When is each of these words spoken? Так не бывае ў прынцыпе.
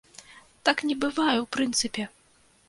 Так 0.69 0.81
не 0.91 0.95
бывае 1.03 1.35
ў 1.43 1.45
прынцыпе. 1.57 2.03